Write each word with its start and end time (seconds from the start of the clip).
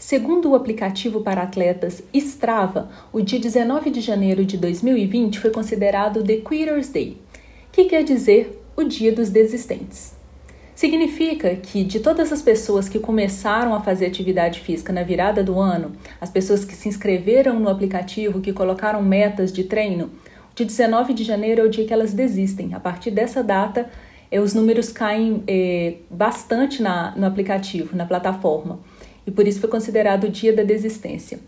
Segundo 0.00 0.50
o 0.50 0.54
aplicativo 0.54 1.20
para 1.20 1.42
atletas 1.42 2.02
Strava, 2.14 2.88
o 3.12 3.20
dia 3.20 3.38
19 3.38 3.90
de 3.90 4.00
janeiro 4.00 4.46
de 4.46 4.56
2020 4.56 5.38
foi 5.38 5.50
considerado 5.50 6.24
The 6.24 6.36
Quitters 6.36 6.88
Day, 6.88 7.18
que 7.70 7.84
quer 7.84 8.02
dizer 8.02 8.64
o 8.74 8.82
Dia 8.82 9.12
dos 9.12 9.28
Desistentes. 9.28 10.14
Significa 10.74 11.54
que 11.54 11.84
de 11.84 12.00
todas 12.00 12.32
as 12.32 12.40
pessoas 12.40 12.88
que 12.88 12.98
começaram 12.98 13.74
a 13.74 13.82
fazer 13.82 14.06
atividade 14.06 14.60
física 14.60 14.90
na 14.90 15.02
virada 15.02 15.44
do 15.44 15.60
ano, 15.60 15.92
as 16.18 16.30
pessoas 16.30 16.64
que 16.64 16.74
se 16.74 16.88
inscreveram 16.88 17.60
no 17.60 17.68
aplicativo, 17.68 18.40
que 18.40 18.54
colocaram 18.54 19.02
metas 19.02 19.52
de 19.52 19.64
treino, 19.64 20.06
o 20.50 20.54
dia 20.54 20.64
19 20.64 21.12
de 21.12 21.24
janeiro 21.24 21.60
é 21.60 21.64
o 21.64 21.68
dia 21.68 21.84
que 21.84 21.92
elas 21.92 22.14
desistem. 22.14 22.72
A 22.72 22.80
partir 22.80 23.10
dessa 23.10 23.44
data, 23.44 23.90
eh, 24.30 24.40
os 24.40 24.54
números 24.54 24.90
caem 24.90 25.44
eh, 25.46 25.96
bastante 26.10 26.82
na, 26.82 27.14
no 27.14 27.26
aplicativo, 27.26 27.94
na 27.94 28.06
plataforma 28.06 28.80
e 29.26 29.30
por 29.30 29.46
isso 29.46 29.60
foi 29.60 29.68
considerado 29.68 30.24
o 30.24 30.30
dia 30.30 30.52
da 30.52 30.62
desistência. 30.62 31.38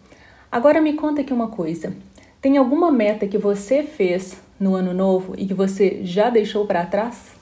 Agora 0.51 0.81
me 0.81 0.93
conta 0.95 1.23
aqui 1.23 1.33
uma 1.33 1.49
coisa: 1.49 1.95
tem 2.41 2.57
alguma 2.57 2.91
meta 2.91 3.27
que 3.27 3.39
você 3.39 3.83
fez 3.83 4.37
no 4.59 4.75
ano 4.75 4.93
novo 4.93 5.35
e 5.37 5.47
que 5.47 5.55
você 5.55 6.01
já 6.05 6.31
deixou 6.31 6.67
para 6.67 6.87
trás? 6.87 7.33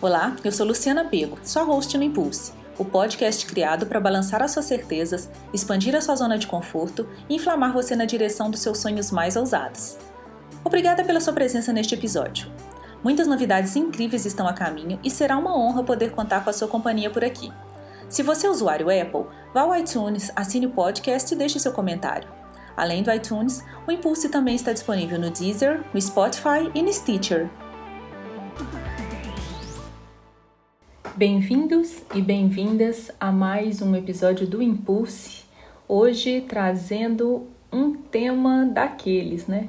Olá, 0.00 0.36
eu 0.44 0.52
sou 0.52 0.66
Luciana 0.66 1.04
Pego, 1.04 1.38
sua 1.42 1.62
host 1.62 1.96
no 1.96 2.04
Impulse, 2.04 2.52
o 2.78 2.84
podcast 2.84 3.44
criado 3.46 3.86
para 3.86 3.98
balançar 3.98 4.42
as 4.42 4.52
suas 4.52 4.66
certezas, 4.66 5.28
expandir 5.52 5.96
a 5.96 6.00
sua 6.00 6.14
zona 6.14 6.38
de 6.38 6.46
conforto 6.46 7.08
e 7.28 7.34
inflamar 7.34 7.72
você 7.72 7.96
na 7.96 8.04
direção 8.04 8.50
dos 8.50 8.60
seus 8.60 8.78
sonhos 8.78 9.10
mais 9.10 9.36
ousados. 9.36 9.96
Obrigada 10.66 11.04
pela 11.04 11.20
sua 11.20 11.32
presença 11.32 11.72
neste 11.72 11.94
episódio. 11.94 12.50
Muitas 13.00 13.28
novidades 13.28 13.76
incríveis 13.76 14.26
estão 14.26 14.48
a 14.48 14.52
caminho 14.52 14.98
e 15.04 15.08
será 15.08 15.38
uma 15.38 15.56
honra 15.56 15.84
poder 15.84 16.10
contar 16.10 16.42
com 16.42 16.50
a 16.50 16.52
sua 16.52 16.66
companhia 16.66 17.08
por 17.08 17.22
aqui. 17.22 17.52
Se 18.08 18.20
você 18.20 18.48
é 18.48 18.50
usuário 18.50 18.88
Apple, 18.90 19.26
vá 19.54 19.60
ao 19.60 19.76
iTunes, 19.76 20.32
assine 20.34 20.66
o 20.66 20.70
podcast 20.70 21.32
e 21.32 21.38
deixe 21.38 21.60
seu 21.60 21.70
comentário. 21.70 22.28
Além 22.76 23.04
do 23.04 23.12
iTunes, 23.12 23.64
o 23.86 23.92
Impulse 23.92 24.28
também 24.28 24.56
está 24.56 24.72
disponível 24.72 25.20
no 25.20 25.30
Deezer, 25.30 25.84
no 25.94 26.00
Spotify 26.02 26.68
e 26.74 26.82
no 26.82 26.92
Stitcher. 26.92 27.48
Bem-vindos 31.14 32.02
e 32.12 32.20
bem-vindas 32.20 33.12
a 33.20 33.30
mais 33.30 33.80
um 33.80 33.94
episódio 33.94 34.48
do 34.48 34.60
Impulse. 34.60 35.44
Hoje 35.86 36.40
trazendo 36.40 37.46
um 37.72 37.92
tema 37.94 38.64
daqueles, 38.64 39.46
né? 39.46 39.68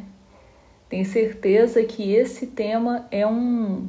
Tenho 0.90 1.06
certeza 1.06 1.84
que 1.84 2.14
esse 2.14 2.48
tema 2.48 3.06
é 3.12 3.28
um 3.28 3.88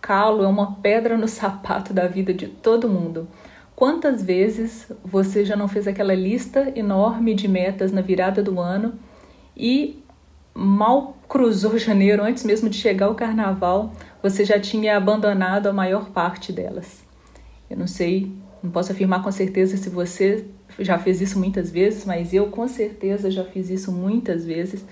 calo, 0.00 0.42
é 0.42 0.48
uma 0.48 0.76
pedra 0.76 1.16
no 1.16 1.26
sapato 1.28 1.92
da 1.92 2.06
vida 2.06 2.32
de 2.34 2.48
todo 2.48 2.88
mundo. 2.88 3.28
Quantas 3.76 4.22
vezes 4.22 4.90
você 5.04 5.44
já 5.44 5.54
não 5.54 5.68
fez 5.68 5.86
aquela 5.86 6.14
lista 6.14 6.72
enorme 6.74 7.34
de 7.34 7.46
metas 7.46 7.92
na 7.92 8.00
virada 8.00 8.42
do 8.42 8.58
ano 8.58 8.94
e 9.56 10.02
mal 10.52 11.16
cruzou 11.28 11.78
janeiro, 11.78 12.24
antes 12.24 12.42
mesmo 12.42 12.68
de 12.68 12.76
chegar 12.76 13.08
o 13.08 13.14
carnaval, 13.14 13.92
você 14.20 14.44
já 14.44 14.58
tinha 14.58 14.96
abandonado 14.96 15.68
a 15.68 15.72
maior 15.72 16.10
parte 16.10 16.52
delas? 16.52 17.04
Eu 17.70 17.76
não 17.76 17.86
sei, 17.86 18.32
não 18.60 18.70
posso 18.72 18.90
afirmar 18.90 19.22
com 19.22 19.30
certeza 19.30 19.76
se 19.76 19.88
você 19.88 20.44
já 20.80 20.98
fez 20.98 21.20
isso 21.20 21.38
muitas 21.38 21.70
vezes, 21.70 22.04
mas 22.04 22.34
eu 22.34 22.48
com 22.48 22.66
certeza 22.66 23.30
já 23.30 23.44
fiz 23.44 23.70
isso 23.70 23.92
muitas 23.92 24.44
vezes. 24.44 24.84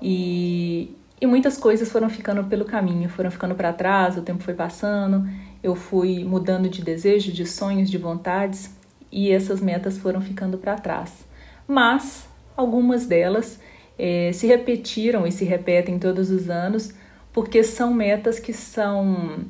E, 0.00 0.94
e 1.20 1.26
muitas 1.26 1.56
coisas 1.56 1.90
foram 1.90 2.08
ficando 2.08 2.44
pelo 2.44 2.64
caminho, 2.64 3.08
foram 3.08 3.30
ficando 3.30 3.54
para 3.54 3.72
trás, 3.72 4.16
o 4.16 4.22
tempo 4.22 4.42
foi 4.42 4.54
passando, 4.54 5.28
eu 5.62 5.74
fui 5.74 6.24
mudando 6.24 6.68
de 6.68 6.82
desejo, 6.82 7.32
de 7.32 7.44
sonhos, 7.44 7.90
de 7.90 7.98
vontades 7.98 8.70
e 9.10 9.30
essas 9.30 9.60
metas 9.60 9.98
foram 9.98 10.20
ficando 10.20 10.58
para 10.58 10.76
trás. 10.76 11.26
Mas 11.66 12.28
algumas 12.56 13.06
delas 13.06 13.58
é, 13.98 14.30
se 14.32 14.46
repetiram 14.46 15.26
e 15.26 15.32
se 15.32 15.44
repetem 15.44 15.98
todos 15.98 16.30
os 16.30 16.48
anos 16.48 16.94
porque 17.32 17.62
são 17.62 17.92
metas 17.92 18.38
que 18.38 18.52
são 18.52 19.44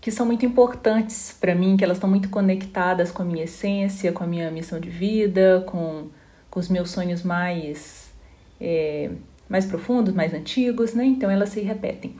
que 0.00 0.10
são 0.10 0.26
muito 0.26 0.44
importantes 0.44 1.34
para 1.40 1.54
mim, 1.54 1.78
que 1.78 1.82
elas 1.82 1.96
estão 1.96 2.10
muito 2.10 2.28
conectadas 2.28 3.10
com 3.10 3.22
a 3.22 3.24
minha 3.24 3.44
essência, 3.44 4.12
com 4.12 4.22
a 4.22 4.26
minha 4.26 4.50
missão 4.50 4.78
de 4.78 4.90
vida, 4.90 5.64
com, 5.66 6.08
com 6.50 6.60
os 6.60 6.68
meus 6.68 6.90
sonhos 6.90 7.22
mais 7.22 8.12
é, 8.60 9.10
mais 9.48 9.66
profundos, 9.66 10.14
mais 10.14 10.32
antigos, 10.34 10.94
né? 10.94 11.04
Então 11.04 11.30
elas 11.30 11.50
se 11.50 11.60
repetem. 11.60 12.14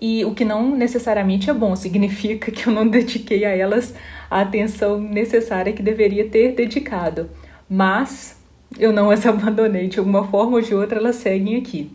E 0.00 0.24
o 0.24 0.34
que 0.34 0.44
não 0.44 0.74
necessariamente 0.74 1.48
é 1.48 1.54
bom, 1.54 1.76
significa 1.76 2.50
que 2.50 2.66
eu 2.66 2.72
não 2.72 2.88
dediquei 2.88 3.44
a 3.44 3.50
elas 3.50 3.94
a 4.30 4.40
atenção 4.40 5.00
necessária 5.00 5.72
que 5.72 5.82
deveria 5.82 6.28
ter 6.28 6.54
dedicado. 6.54 7.30
Mas 7.68 8.36
eu 8.78 8.92
não 8.92 9.10
as 9.10 9.24
abandonei, 9.26 9.88
de 9.88 9.98
alguma 9.98 10.26
forma 10.26 10.56
ou 10.56 10.62
de 10.62 10.74
outra 10.74 10.98
elas 10.98 11.16
seguem 11.16 11.56
aqui. 11.56 11.90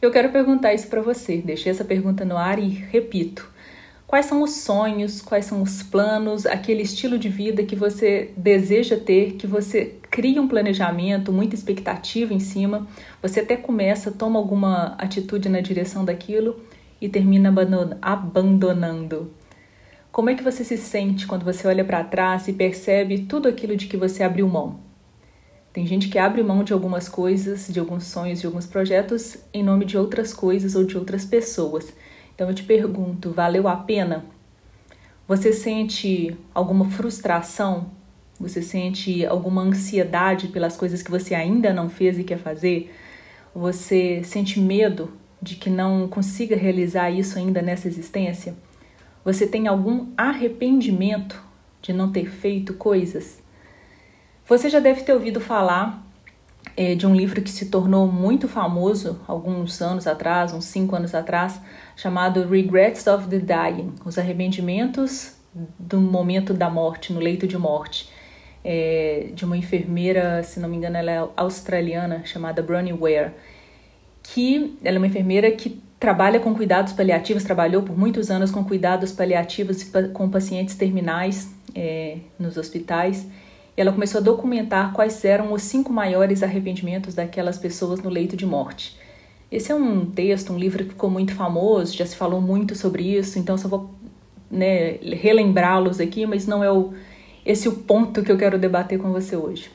Eu 0.00 0.10
quero 0.10 0.30
perguntar 0.30 0.74
isso 0.74 0.88
para 0.88 1.00
você, 1.00 1.38
deixei 1.38 1.70
essa 1.70 1.84
pergunta 1.84 2.24
no 2.24 2.36
ar 2.36 2.58
e 2.58 2.68
repito. 2.68 3.53
Quais 4.06 4.26
são 4.26 4.42
os 4.42 4.50
sonhos, 4.56 5.22
quais 5.22 5.46
são 5.46 5.62
os 5.62 5.82
planos, 5.82 6.44
aquele 6.46 6.82
estilo 6.82 7.18
de 7.18 7.28
vida 7.28 7.64
que 7.64 7.74
você 7.74 8.32
deseja 8.36 8.96
ter, 8.96 9.32
que 9.32 9.46
você 9.46 9.96
cria 10.10 10.40
um 10.40 10.46
planejamento, 10.46 11.32
muita 11.32 11.54
expectativa 11.54 12.32
em 12.32 12.38
cima, 12.38 12.86
você 13.20 13.40
até 13.40 13.56
começa, 13.56 14.12
toma 14.12 14.38
alguma 14.38 14.94
atitude 14.98 15.48
na 15.48 15.60
direção 15.60 16.04
daquilo 16.04 16.60
e 17.00 17.08
termina 17.08 17.52
abandonando. 18.00 19.32
Como 20.12 20.30
é 20.30 20.34
que 20.34 20.44
você 20.44 20.62
se 20.62 20.76
sente 20.76 21.26
quando 21.26 21.44
você 21.44 21.66
olha 21.66 21.84
para 21.84 22.04
trás 22.04 22.46
e 22.46 22.52
percebe 22.52 23.22
tudo 23.22 23.48
aquilo 23.48 23.76
de 23.76 23.86
que 23.86 23.96
você 23.96 24.22
abriu 24.22 24.46
mão? 24.46 24.78
Tem 25.72 25.84
gente 25.84 26.08
que 26.08 26.20
abre 26.20 26.40
mão 26.40 26.62
de 26.62 26.72
algumas 26.72 27.08
coisas, 27.08 27.66
de 27.68 27.80
alguns 27.80 28.04
sonhos, 28.04 28.40
de 28.40 28.46
alguns 28.46 28.64
projetos 28.64 29.38
em 29.52 29.64
nome 29.64 29.84
de 29.84 29.98
outras 29.98 30.32
coisas 30.32 30.76
ou 30.76 30.84
de 30.84 30.96
outras 30.96 31.24
pessoas. 31.24 31.92
Então 32.34 32.48
eu 32.48 32.54
te 32.54 32.64
pergunto, 32.64 33.30
valeu 33.30 33.68
a 33.68 33.76
pena? 33.76 34.24
Você 35.26 35.52
sente 35.52 36.36
alguma 36.52 36.90
frustração? 36.90 37.86
Você 38.38 38.60
sente 38.60 39.24
alguma 39.24 39.62
ansiedade 39.62 40.48
pelas 40.48 40.76
coisas 40.76 41.02
que 41.02 41.10
você 41.10 41.34
ainda 41.34 41.72
não 41.72 41.88
fez 41.88 42.18
e 42.18 42.24
quer 42.24 42.38
fazer? 42.38 42.92
Você 43.54 44.22
sente 44.24 44.58
medo 44.58 45.12
de 45.40 45.54
que 45.54 45.70
não 45.70 46.08
consiga 46.08 46.56
realizar 46.56 47.10
isso 47.10 47.38
ainda 47.38 47.62
nessa 47.62 47.86
existência? 47.86 48.54
Você 49.24 49.46
tem 49.46 49.68
algum 49.68 50.08
arrependimento 50.16 51.40
de 51.80 51.92
não 51.92 52.10
ter 52.10 52.28
feito 52.28 52.74
coisas? 52.74 53.42
Você 54.46 54.68
já 54.68 54.80
deve 54.80 55.02
ter 55.02 55.14
ouvido 55.14 55.40
falar 55.40 56.04
é, 56.76 56.94
de 56.94 57.06
um 57.06 57.14
livro 57.14 57.40
que 57.40 57.50
se 57.50 57.66
tornou 57.66 58.06
muito 58.10 58.48
famoso 58.48 59.20
alguns 59.28 59.80
anos 59.80 60.06
atrás, 60.06 60.52
uns 60.52 60.64
cinco 60.64 60.96
anos 60.96 61.14
atrás, 61.14 61.60
chamado 61.96 62.46
Regrets 62.48 63.06
of 63.06 63.28
the 63.28 63.38
Dying 63.38 63.94
Os 64.04 64.18
Arrependimentos 64.18 65.34
do 65.78 66.00
Momento 66.00 66.52
da 66.52 66.68
Morte, 66.68 67.12
no 67.12 67.20
leito 67.20 67.46
de 67.46 67.56
morte, 67.56 68.10
é, 68.64 69.28
de 69.34 69.44
uma 69.44 69.56
enfermeira, 69.56 70.42
se 70.42 70.58
não 70.58 70.68
me 70.68 70.76
engano, 70.76 70.96
ela 70.96 71.10
é 71.10 71.28
australiana, 71.36 72.22
chamada 72.24 72.60
Bronnie 72.62 72.92
Ware, 72.92 73.30
que 74.22 74.76
ela 74.82 74.96
é 74.96 74.98
uma 74.98 75.06
enfermeira 75.06 75.50
que 75.52 75.80
trabalha 76.00 76.40
com 76.40 76.54
cuidados 76.54 76.92
paliativos, 76.92 77.44
trabalhou 77.44 77.82
por 77.82 77.96
muitos 77.96 78.30
anos 78.30 78.50
com 78.50 78.64
cuidados 78.64 79.12
paliativos 79.12 79.84
com 80.12 80.28
pacientes 80.28 80.74
terminais 80.74 81.54
é, 81.74 82.18
nos 82.38 82.56
hospitais 82.56 83.26
ela 83.76 83.92
começou 83.92 84.20
a 84.20 84.24
documentar 84.24 84.92
quais 84.92 85.24
eram 85.24 85.52
os 85.52 85.62
cinco 85.62 85.92
maiores 85.92 86.42
arrependimentos 86.42 87.14
daquelas 87.14 87.58
pessoas 87.58 88.00
no 88.00 88.08
leito 88.08 88.36
de 88.36 88.46
morte. 88.46 88.96
Esse 89.50 89.72
é 89.72 89.74
um 89.74 90.06
texto, 90.06 90.52
um 90.52 90.58
livro 90.58 90.84
que 90.84 90.90
ficou 90.90 91.10
muito 91.10 91.34
famoso, 91.34 91.96
já 91.96 92.06
se 92.06 92.16
falou 92.16 92.40
muito 92.40 92.74
sobre 92.74 93.02
isso, 93.02 93.38
então 93.38 93.56
só 93.58 93.68
vou 93.68 93.90
né, 94.50 94.98
relembrá-los 95.02 96.00
aqui, 96.00 96.26
mas 96.26 96.46
não 96.46 96.62
é 96.62 96.70
o, 96.70 96.92
esse 97.44 97.68
o 97.68 97.72
ponto 97.72 98.22
que 98.22 98.30
eu 98.30 98.38
quero 98.38 98.58
debater 98.58 98.98
com 98.98 99.12
você 99.12 99.36
hoje. 99.36 99.70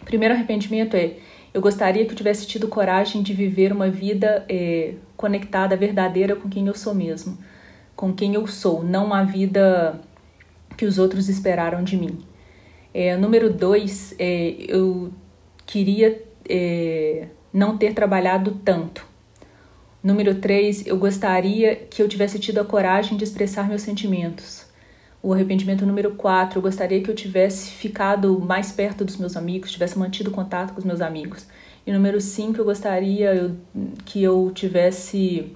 O 0.00 0.04
primeiro 0.04 0.34
arrependimento 0.34 0.94
é: 0.94 1.16
eu 1.52 1.60
gostaria 1.60 2.04
que 2.04 2.12
eu 2.12 2.16
tivesse 2.16 2.46
tido 2.46 2.68
coragem 2.68 3.22
de 3.22 3.32
viver 3.32 3.72
uma 3.72 3.90
vida 3.90 4.44
é, 4.48 4.94
conectada, 5.16 5.76
verdadeira 5.76 6.36
com 6.36 6.48
quem 6.48 6.66
eu 6.66 6.74
sou 6.74 6.94
mesmo, 6.94 7.38
com 7.96 8.12
quem 8.12 8.34
eu 8.34 8.46
sou, 8.46 8.82
não 8.82 9.12
a 9.12 9.22
vida 9.22 10.00
que 10.76 10.84
os 10.84 10.98
outros 10.98 11.28
esperaram 11.28 11.82
de 11.82 11.96
mim. 11.96 12.18
É, 12.92 13.16
número 13.16 13.52
dois, 13.52 14.14
é, 14.18 14.54
eu 14.66 15.12
queria 15.64 16.22
é, 16.48 17.28
não 17.52 17.78
ter 17.78 17.94
trabalhado 17.94 18.60
tanto. 18.64 19.06
Número 20.02 20.34
três, 20.36 20.86
eu 20.86 20.96
gostaria 20.96 21.76
que 21.76 22.02
eu 22.02 22.08
tivesse 22.08 22.38
tido 22.38 22.58
a 22.58 22.64
coragem 22.64 23.16
de 23.16 23.24
expressar 23.24 23.68
meus 23.68 23.82
sentimentos. 23.82 24.64
O 25.22 25.34
arrependimento 25.34 25.84
número 25.84 26.12
quatro, 26.12 26.58
eu 26.58 26.62
gostaria 26.62 27.02
que 27.02 27.10
eu 27.10 27.14
tivesse 27.14 27.70
ficado 27.72 28.40
mais 28.40 28.72
perto 28.72 29.04
dos 29.04 29.18
meus 29.18 29.36
amigos, 29.36 29.70
tivesse 29.70 29.98
mantido 29.98 30.30
contato 30.30 30.72
com 30.72 30.78
os 30.78 30.84
meus 30.84 31.02
amigos. 31.02 31.46
E 31.86 31.92
número 31.92 32.20
cinco, 32.20 32.58
eu 32.58 32.64
gostaria 32.64 33.34
eu, 33.34 33.56
que 34.06 34.22
eu 34.22 34.50
tivesse 34.54 35.52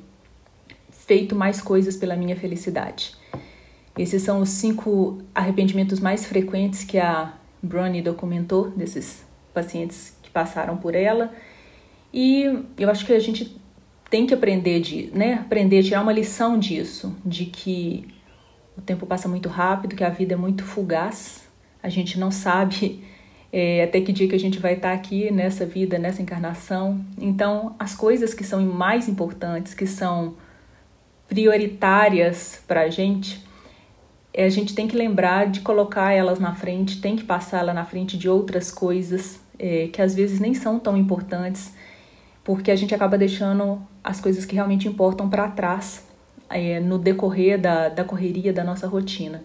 feito 0.90 1.34
mais 1.34 1.62
coisas 1.62 1.96
pela 1.96 2.14
minha 2.14 2.36
felicidade. 2.36 3.14
Esses 3.96 4.22
são 4.22 4.40
os 4.40 4.48
cinco 4.48 5.18
arrependimentos 5.34 6.00
mais 6.00 6.26
frequentes 6.26 6.82
que 6.82 6.98
a 6.98 7.34
Bronnie 7.62 8.02
documentou 8.02 8.70
desses 8.70 9.24
pacientes 9.52 10.16
que 10.22 10.30
passaram 10.30 10.76
por 10.76 10.94
ela. 10.94 11.32
E 12.12 12.64
eu 12.76 12.90
acho 12.90 13.06
que 13.06 13.12
a 13.12 13.20
gente 13.20 13.56
tem 14.10 14.26
que 14.26 14.34
aprender 14.34 14.80
de, 14.80 15.10
né, 15.14 15.34
aprender, 15.34 15.82
tirar 15.82 16.02
uma 16.02 16.12
lição 16.12 16.58
disso, 16.58 17.16
de 17.24 17.46
que 17.46 18.06
o 18.76 18.82
tempo 18.82 19.06
passa 19.06 19.28
muito 19.28 19.48
rápido, 19.48 19.94
que 19.94 20.04
a 20.04 20.10
vida 20.10 20.34
é 20.34 20.36
muito 20.36 20.64
fugaz. 20.64 21.48
A 21.82 21.88
gente 21.88 22.18
não 22.18 22.30
sabe 22.30 23.04
é, 23.52 23.84
até 23.86 24.00
que 24.00 24.12
dia 24.12 24.28
que 24.28 24.34
a 24.34 24.38
gente 24.38 24.58
vai 24.58 24.74
estar 24.74 24.92
aqui 24.92 25.30
nessa 25.30 25.64
vida, 25.64 25.98
nessa 25.98 26.20
encarnação. 26.20 27.04
Então, 27.16 27.76
as 27.78 27.94
coisas 27.94 28.34
que 28.34 28.42
são 28.42 28.60
mais 28.66 29.08
importantes, 29.08 29.72
que 29.72 29.86
são 29.86 30.34
prioritárias 31.28 32.62
para 32.66 32.82
a 32.82 32.90
gente, 32.90 33.43
a 34.36 34.48
gente 34.48 34.74
tem 34.74 34.88
que 34.88 34.96
lembrar 34.96 35.46
de 35.48 35.60
colocar 35.60 36.12
elas 36.12 36.40
na 36.40 36.54
frente, 36.54 37.00
tem 37.00 37.14
que 37.14 37.24
passar 37.24 37.60
ela 37.60 37.72
na 37.72 37.84
frente 37.84 38.18
de 38.18 38.28
outras 38.28 38.70
coisas 38.70 39.40
é, 39.58 39.88
que 39.92 40.02
às 40.02 40.14
vezes 40.14 40.40
nem 40.40 40.54
são 40.54 40.78
tão 40.78 40.96
importantes, 40.96 41.72
porque 42.42 42.70
a 42.70 42.76
gente 42.76 42.94
acaba 42.94 43.16
deixando 43.16 43.80
as 44.02 44.20
coisas 44.20 44.44
que 44.44 44.54
realmente 44.54 44.88
importam 44.88 45.30
para 45.30 45.48
trás 45.48 46.06
é, 46.50 46.80
no 46.80 46.98
decorrer 46.98 47.60
da, 47.60 47.88
da 47.88 48.04
correria 48.04 48.52
da 48.52 48.64
nossa 48.64 48.86
rotina. 48.86 49.42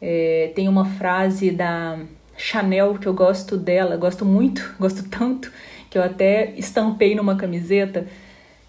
É, 0.00 0.52
tem 0.54 0.68
uma 0.68 0.84
frase 0.84 1.50
da 1.50 1.98
Chanel 2.36 2.98
que 2.98 3.06
eu 3.06 3.14
gosto 3.14 3.56
dela, 3.56 3.96
gosto 3.96 4.24
muito, 4.24 4.74
gosto 4.78 5.08
tanto, 5.08 5.50
que 5.88 5.96
eu 5.96 6.02
até 6.02 6.52
estampei 6.56 7.14
numa 7.14 7.36
camiseta 7.36 8.06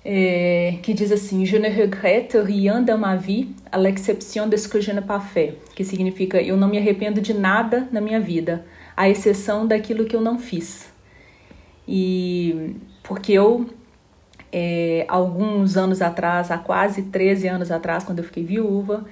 é, 0.05 0.77
que 0.83 0.93
diz 0.93 1.11
assim: 1.11 1.43
Je 1.45 1.57
ne 1.57 1.67
regrette 1.67 2.37
rien 2.37 2.81
de 2.81 2.93
ma 2.93 3.15
vie, 3.15 3.49
à 3.71 3.77
l'exception 3.77 4.47
de 4.47 4.55
ce 4.55 4.69
que 4.69 4.79
je 4.79 4.91
n'ai 4.91 5.01
pas 5.01 5.19
fait, 5.19 5.57
que 5.75 5.83
significa 5.83 6.39
eu 6.39 6.55
não 6.55 6.67
me 6.67 6.77
arrependo 6.77 7.19
de 7.19 7.33
nada 7.33 7.89
na 7.91 7.99
minha 7.99 8.19
vida, 8.19 8.63
à 8.95 9.09
exceção 9.09 9.65
daquilo 9.65 10.05
que 10.05 10.15
eu 10.15 10.21
não 10.21 10.37
fiz. 10.37 10.93
E 11.87 12.75
porque 13.01 13.33
eu, 13.33 13.67
é, 14.51 15.05
alguns 15.07 15.75
anos 15.75 16.01
atrás, 16.01 16.51
há 16.51 16.57
quase 16.59 17.03
13 17.03 17.47
anos 17.47 17.71
atrás, 17.71 18.03
quando 18.03 18.19
eu 18.19 18.25
fiquei 18.25 18.43
viúva, 18.43 19.05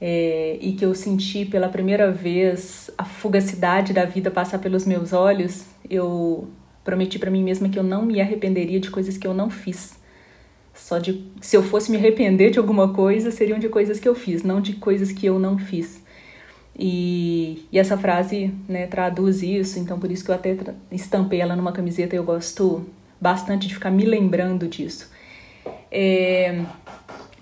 é, 0.00 0.58
e 0.60 0.72
que 0.72 0.84
eu 0.84 0.94
senti 0.94 1.44
pela 1.44 1.68
primeira 1.68 2.12
vez 2.12 2.90
a 2.96 3.04
fugacidade 3.04 3.92
da 3.92 4.04
vida 4.04 4.30
passar 4.30 4.58
pelos 4.58 4.86
meus 4.86 5.12
olhos, 5.12 5.64
eu 5.90 6.48
prometi 6.84 7.18
para 7.18 7.30
mim 7.30 7.42
mesma 7.42 7.68
que 7.68 7.78
eu 7.78 7.82
não 7.82 8.04
me 8.04 8.20
arrependeria 8.20 8.78
de 8.78 8.90
coisas 8.90 9.18
que 9.18 9.26
eu 9.26 9.34
não 9.34 9.50
fiz. 9.50 9.97
Só 10.88 10.96
de 10.98 11.22
se 11.42 11.54
eu 11.54 11.62
fosse 11.62 11.90
me 11.90 11.98
arrepender 11.98 12.50
de 12.50 12.58
alguma 12.58 12.94
coisa, 12.94 13.30
seriam 13.30 13.58
de 13.58 13.68
coisas 13.68 14.00
que 14.00 14.08
eu 14.08 14.14
fiz, 14.14 14.42
não 14.42 14.58
de 14.58 14.72
coisas 14.72 15.12
que 15.12 15.26
eu 15.26 15.38
não 15.38 15.58
fiz. 15.58 16.02
E, 16.78 17.68
e 17.70 17.78
essa 17.78 17.98
frase 17.98 18.54
né, 18.66 18.86
traduz 18.86 19.42
isso, 19.42 19.78
então 19.78 20.00
por 20.00 20.10
isso 20.10 20.24
que 20.24 20.30
eu 20.30 20.34
até 20.34 20.56
estampei 20.90 21.42
ela 21.42 21.54
numa 21.54 21.72
camiseta. 21.72 22.16
Eu 22.16 22.24
gosto 22.24 22.86
bastante 23.20 23.68
de 23.68 23.74
ficar 23.74 23.90
me 23.90 24.06
lembrando 24.06 24.66
disso. 24.66 25.10
É, 25.92 26.62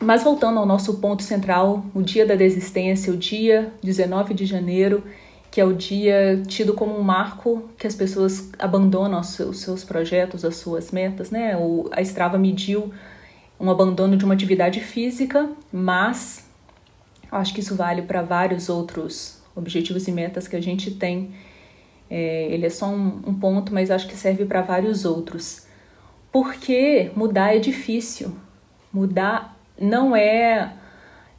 mas 0.01 0.25
voltando 0.25 0.59
ao 0.59 0.67
nosso 0.67 0.95
ponto 0.95 1.23
central, 1.23 1.87
o 1.95 2.03
dia 2.03 2.27
da 2.27 2.35
desistência, 2.35 3.13
o 3.13 3.17
dia 3.17 3.73
19 3.81 4.35
de 4.35 4.45
janeiro, 4.45 5.05
que 5.53 5.61
é 5.61 5.65
o 5.65 5.73
dia 5.73 6.43
tido 6.49 6.75
como 6.75 6.99
um 6.99 7.03
marco 7.03 7.71
que 7.79 7.87
as 7.87 7.95
pessoas 7.95 8.51
abandonam 8.59 9.21
os 9.21 9.29
seus, 9.29 9.61
seus 9.61 9.85
projetos, 9.85 10.45
as 10.45 10.57
suas 10.57 10.91
metas, 10.91 11.31
né? 11.31 11.57
O, 11.57 11.89
a 11.93 12.03
Strava 12.03 12.37
mediu 12.37 12.93
um 13.59 13.71
abandono 13.71 14.17
de 14.17 14.25
uma 14.25 14.35
atividade 14.35 14.81
física, 14.81 15.51
mas 15.73 16.45
acho 17.31 17.55
que 17.55 17.61
isso 17.61 17.75
vale 17.75 18.03
para 18.03 18.23
vários 18.23 18.69
outros 18.69 19.43
objetivos 19.55 20.07
e 20.07 20.13
metas 20.13 20.47
que 20.47 20.57
a 20.57 20.61
gente 20.61 20.91
tem. 20.91 21.31
É, 22.09 22.49
ele 22.53 22.67
é 22.67 22.71
só 22.71 22.87
um, 22.87 23.23
um 23.27 23.35
ponto, 23.35 23.73
mas 23.73 23.91
acho 23.91 24.07
que 24.07 24.17
serve 24.17 24.45
para 24.45 24.61
vários 24.61 25.05
outros. 25.05 25.67
Porque 26.31 27.11
mudar 27.17 27.57
é 27.57 27.59
difícil. 27.59 28.37
Mudar 28.93 29.57
não 29.81 30.15
é, 30.15 30.73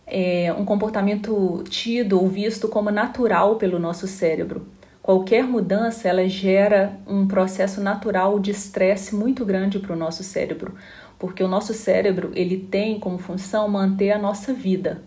é 0.06 0.54
um 0.54 0.66
comportamento 0.66 1.64
tido 1.70 2.20
ou 2.20 2.28
visto 2.28 2.68
como 2.68 2.90
natural 2.90 3.56
pelo 3.56 3.80
nosso 3.80 4.08
cérebro. 4.08 4.68
Qualquer 5.02 5.44
mudança 5.44 6.10
ela 6.10 6.28
gera 6.28 7.00
um 7.08 7.28
processo 7.28 7.80
natural 7.80 8.40
de 8.40 8.52
estresse 8.52 9.16
muito 9.16 9.46
grande 9.46 9.80
para 9.80 9.94
o 9.94 9.96
nosso 9.96 10.22
cérebro 10.22 10.76
porque 11.20 11.44
o 11.44 11.48
nosso 11.48 11.74
cérebro 11.74 12.32
ele 12.36 12.58
tem 12.58 13.00
como 13.00 13.18
função 13.18 13.68
manter 13.68 14.12
a 14.12 14.18
nossa 14.18 14.54
vida. 14.54 15.04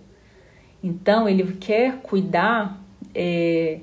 Então 0.83 1.29
ele 1.29 1.57
quer 1.61 1.99
cuidar 2.03 2.83
é, 3.15 3.81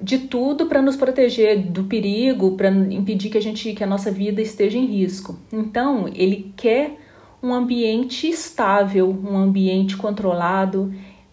de 0.00 0.18
tudo 0.18 0.66
para 0.66 0.80
nos 0.80 0.96
proteger 0.96 1.58
do 1.58 1.84
perigo, 1.84 2.56
para 2.56 2.70
impedir 2.70 3.30
que 3.30 3.38
a 3.38 3.42
gente 3.42 3.72
que 3.72 3.84
a 3.84 3.86
nossa 3.86 4.10
vida 4.10 4.40
esteja 4.40 4.78
em 4.78 4.86
risco. 4.86 5.38
Então 5.52 6.08
ele 6.14 6.52
quer 6.56 6.96
um 7.42 7.52
ambiente 7.52 8.28
estável, 8.28 9.08
um 9.10 9.36
ambiente 9.36 9.96
controlado. 9.96 10.92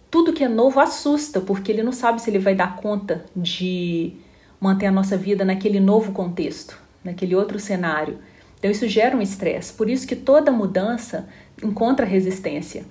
Tudo 0.10 0.34
que 0.34 0.44
é 0.44 0.48
novo 0.48 0.80
assusta, 0.80 1.42
porque 1.42 1.72
ele 1.72 1.84
não 1.84 1.92
sabe 1.92 2.22
se 2.22 2.30
ele 2.30 2.40
vai 2.40 2.56
dar 2.56 2.76
conta 2.76 3.26
de 3.36 4.14
manter 4.60 4.86
a 4.86 4.92
nossa 4.92 5.18
vida 5.18 5.44
naquele 5.44 5.80
novo 5.80 6.12
contexto, 6.12 6.80
naquele 7.04 7.36
outro 7.36 7.60
cenário. 7.60 8.18
Então 8.66 8.72
isso 8.72 8.88
gera 8.88 9.16
um 9.16 9.22
estresse. 9.22 9.72
Por 9.72 9.88
isso 9.88 10.08
que 10.08 10.16
toda 10.16 10.52
mudança 10.52 11.30
encontra 11.64 12.04
resistência, 12.04 12.84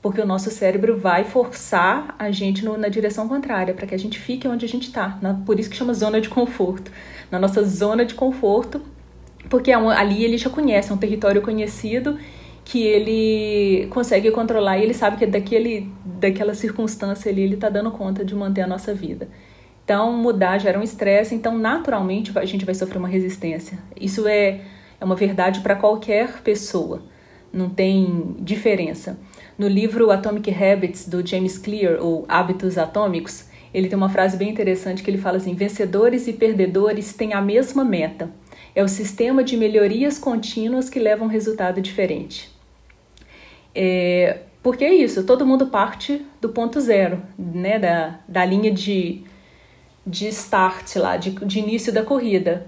porque 0.00 0.22
o 0.22 0.26
nosso 0.26 0.50
cérebro 0.50 0.96
vai 0.96 1.22
forçar 1.22 2.14
a 2.18 2.30
gente 2.30 2.64
no, 2.64 2.78
na 2.78 2.88
direção 2.88 3.28
contrária, 3.28 3.74
para 3.74 3.86
que 3.86 3.94
a 3.94 3.98
gente 3.98 4.18
fique 4.18 4.48
onde 4.48 4.64
a 4.64 4.68
gente 4.68 4.84
está. 4.84 5.20
Por 5.44 5.60
isso 5.60 5.68
que 5.68 5.76
chama 5.76 5.92
zona 5.92 6.18
de 6.18 6.30
conforto. 6.30 6.90
Na 7.30 7.38
nossa 7.38 7.62
zona 7.62 8.06
de 8.06 8.14
conforto, 8.14 8.80
porque 9.50 9.70
é 9.70 9.74
ali 9.74 10.24
ele 10.24 10.38
já 10.38 10.48
conhece, 10.48 10.90
é 10.90 10.94
um 10.94 10.98
território 10.98 11.42
conhecido 11.42 12.18
que 12.64 12.82
ele 12.82 13.86
consegue 13.90 14.30
controlar 14.30 14.78
e 14.78 14.84
ele 14.84 14.94
sabe 14.94 15.18
que 15.18 15.26
daquele, 15.26 15.92
daquela 16.06 16.54
circunstância 16.54 17.30
ali 17.30 17.42
ele 17.42 17.56
está 17.56 17.68
dando 17.68 17.90
conta 17.90 18.24
de 18.24 18.34
manter 18.34 18.62
a 18.62 18.66
nossa 18.66 18.94
vida. 18.94 19.28
Então, 19.84 20.10
mudar 20.10 20.56
gera 20.56 20.78
um 20.78 20.82
estresse, 20.82 21.34
então 21.34 21.58
naturalmente 21.58 22.32
a 22.34 22.46
gente 22.46 22.64
vai 22.64 22.74
sofrer 22.74 22.96
uma 22.96 23.08
resistência. 23.08 23.78
Isso 23.94 24.26
é 24.26 24.62
é 25.00 25.04
uma 25.04 25.14
verdade 25.14 25.60
para 25.60 25.76
qualquer 25.76 26.42
pessoa, 26.42 27.02
não 27.52 27.68
tem 27.68 28.36
diferença. 28.40 29.18
No 29.56 29.66
livro 29.66 30.10
Atomic 30.10 30.50
Habits 30.52 31.08
do 31.08 31.26
James 31.26 31.58
Clear, 31.58 31.98
ou 32.00 32.24
Hábitos 32.28 32.78
Atômicos, 32.78 33.46
ele 33.72 33.88
tem 33.88 33.96
uma 33.96 34.08
frase 34.08 34.36
bem 34.36 34.48
interessante 34.48 35.02
que 35.02 35.10
ele 35.10 35.18
fala 35.18 35.36
assim: 35.36 35.54
vencedores 35.54 36.26
e 36.26 36.32
perdedores 36.32 37.12
têm 37.12 37.32
a 37.34 37.40
mesma 37.40 37.84
meta. 37.84 38.30
É 38.74 38.82
o 38.82 38.88
sistema 38.88 39.42
de 39.42 39.56
melhorias 39.56 40.18
contínuas 40.18 40.88
que 40.88 40.98
leva 40.98 41.24
a 41.24 41.26
um 41.26 41.30
resultado 41.30 41.80
diferente. 41.80 42.50
É, 43.74 44.38
porque 44.62 44.84
é 44.84 44.94
isso, 44.94 45.24
todo 45.24 45.46
mundo 45.46 45.66
parte 45.66 46.24
do 46.40 46.48
ponto 46.48 46.80
zero, 46.80 47.22
né, 47.38 47.78
da, 47.78 48.20
da 48.26 48.44
linha 48.44 48.72
de, 48.72 49.22
de 50.06 50.28
start 50.28 50.96
lá, 50.96 51.16
de, 51.16 51.30
de 51.30 51.58
início 51.58 51.92
da 51.92 52.02
corrida. 52.02 52.66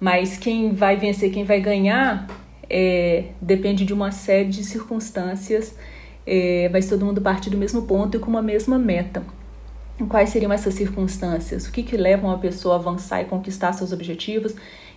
Mas 0.00 0.38
quem 0.38 0.72
vai 0.72 0.96
vencer, 0.96 1.30
quem 1.30 1.44
vai 1.44 1.60
ganhar, 1.60 2.26
é, 2.68 3.26
depende 3.40 3.84
de 3.84 3.92
uma 3.92 4.10
série 4.10 4.48
de 4.48 4.64
circunstâncias, 4.64 5.74
é, 6.26 6.70
mas 6.72 6.88
todo 6.88 7.04
mundo 7.04 7.20
parte 7.20 7.50
do 7.50 7.58
mesmo 7.58 7.82
ponto 7.82 8.16
e 8.16 8.20
com 8.20 8.30
uma 8.30 8.40
mesma 8.40 8.78
meta. 8.78 9.22
Quais 10.08 10.30
seriam 10.30 10.50
essas 10.50 10.72
circunstâncias? 10.74 11.66
O 11.66 11.72
que, 11.72 11.82
que 11.82 11.96
leva 11.96 12.26
uma 12.26 12.38
pessoa 12.38 12.76
a 12.76 12.78
avançar 12.78 13.20
e 13.20 13.26
conquistar 13.26 13.74
seus 13.74 13.92
objetivos 13.92 14.54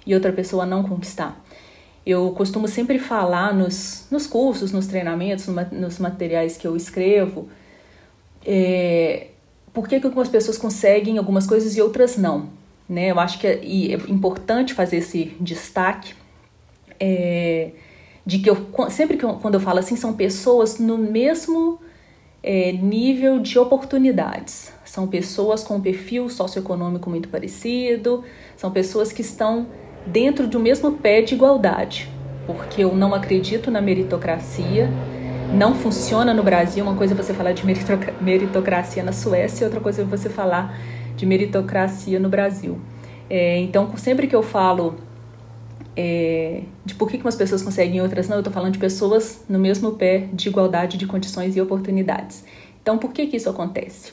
e 0.08 0.14
outra 0.14 0.32
pessoa 0.32 0.64
a 0.64 0.66
não 0.66 0.84
conquistar? 0.84 1.44
Eu 2.06 2.32
costumo 2.32 2.68
sempre 2.68 3.00
falar 3.00 3.54
nos, 3.54 4.08
nos 4.10 4.26
cursos, 4.26 4.72
nos 4.72 4.88
treinamentos, 4.88 5.48
nos 5.72 6.00
materiais 6.00 6.56
que 6.56 6.66
eu 6.66 6.78
escrevo, 6.78 7.50
é, 8.46 9.28
por 9.74 9.88
que, 9.88 10.00
que 10.00 10.06
algumas 10.06 10.30
pessoas 10.30 10.58
conseguem 10.58 11.18
algumas 11.18 11.48
coisas 11.48 11.76
e 11.76 11.82
outras 11.82 12.16
não. 12.16 12.50
Né? 12.88 13.12
Eu 13.12 13.20
acho 13.20 13.40
que 13.40 13.48
é, 13.48 13.54
é 13.54 13.94
importante 14.12 14.74
fazer 14.74 14.98
esse 14.98 15.36
destaque 15.40 16.14
é, 17.00 17.72
de 18.26 18.40
que 18.40 18.50
eu 18.50 18.68
sempre 18.90 19.18
que 19.18 19.26
eu, 19.26 19.34
quando 19.36 19.56
eu 19.56 19.60
falo 19.60 19.80
assim 19.80 19.96
são 19.96 20.14
pessoas 20.14 20.80
no 20.80 20.98
mesmo 20.98 21.80
é, 22.42 22.72
nível 22.72 23.40
de 23.40 23.58
oportunidades. 23.58 24.72
São 24.84 25.08
pessoas 25.08 25.64
com 25.64 25.76
um 25.76 25.82
perfil 25.82 26.30
socioeconômico 26.30 27.10
muito 27.10 27.30
parecido, 27.30 28.24
são 28.56 28.70
pessoas 28.70 29.12
que 29.12 29.22
estão 29.22 29.68
dentro 30.06 30.46
do 30.48 30.60
mesmo 30.60 30.92
pé 30.92 31.22
de 31.22 31.34
igualdade, 31.34 32.10
porque 32.46 32.84
eu 32.84 32.94
não 32.94 33.14
acredito 33.14 33.72
na 33.72 33.82
meritocracia. 33.82 34.90
Não 35.54 35.76
funciona 35.76 36.34
no 36.34 36.42
Brasil. 36.42 36.84
Uma 36.84 36.96
coisa 36.96 37.14
é 37.14 37.18
você 37.18 37.32
falar 37.32 37.52
de 37.52 37.64
meritocracia 38.22 39.04
na 39.04 39.12
Suécia, 39.12 39.68
outra 39.68 39.80
coisa 39.80 40.02
é 40.02 40.06
você 40.06 40.28
falar 40.28 40.76
de 41.24 41.26
meritocracia 41.26 42.20
no 42.20 42.28
Brasil. 42.28 42.78
É, 43.30 43.58
então, 43.60 43.96
sempre 43.96 44.28
que 44.28 44.36
eu 44.36 44.44
falo 44.44 44.96
é, 45.96 46.64
de 46.86 46.94
por 46.96 47.10
que, 47.10 47.18
umas 47.18 47.36
pessoas 47.36 47.62
conseguem 47.62 47.98
e 47.98 48.02
outras 48.02 48.28
não, 48.28 48.36
eu 48.36 48.42
estou 48.42 48.52
falando 48.52 48.74
de 48.74 48.80
pessoas 48.80 49.46
no 49.48 49.58
mesmo 49.58 49.94
pé 49.94 50.28
de 50.34 50.50
igualdade 50.50 50.98
de 50.98 51.08
condições 51.08 51.56
e 51.56 51.62
oportunidades. 51.62 52.44
Então, 52.82 52.98
por 52.98 53.14
que, 53.14 53.26
que 53.26 53.38
isso 53.38 53.50
acontece? 53.50 54.12